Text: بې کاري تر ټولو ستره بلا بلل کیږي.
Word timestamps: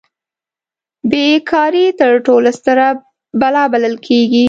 بې 1.09 1.25
کاري 1.51 1.85
تر 1.99 2.11
ټولو 2.25 2.49
ستره 2.59 2.85
بلا 3.39 3.63
بلل 3.73 3.95
کیږي. 4.07 4.39